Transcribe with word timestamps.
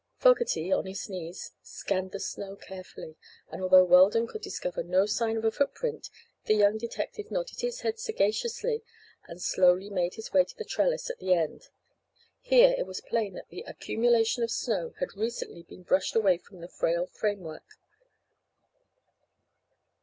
Fogerty, 0.17 0.71
on 0.71 0.87
his 0.87 1.07
knees, 1.11 1.51
scanned 1.61 2.11
the 2.11 2.19
snow 2.19 2.55
carefully, 2.55 3.17
and 3.51 3.61
although 3.61 3.83
Weldon 3.83 4.25
could 4.25 4.41
discover 4.41 4.81
no 4.81 5.05
sign 5.05 5.37
of 5.37 5.45
a 5.45 5.51
footprint 5.51 6.09
the 6.45 6.55
young 6.55 6.79
detective 6.79 7.29
nodded 7.29 7.59
his 7.61 7.81
head 7.81 7.99
sagaciously 7.99 8.81
and 9.27 9.39
slowly 9.39 9.91
made 9.91 10.15
his 10.15 10.33
way 10.33 10.43
to 10.43 10.57
the 10.57 10.65
trellis 10.65 11.11
at 11.11 11.19
the 11.19 11.35
end. 11.35 11.67
Here 12.39 12.73
it 12.75 12.87
was 12.87 12.99
plain 13.01 13.35
that 13.35 13.49
the 13.49 13.61
accumulation 13.67 14.41
of 14.41 14.49
snow 14.49 14.95
had 14.99 15.13
recently 15.15 15.61
been 15.61 15.83
brushed 15.83 16.15
away 16.15 16.39
from 16.39 16.61
the 16.61 16.67
frail 16.67 17.05
framework. 17.05 17.75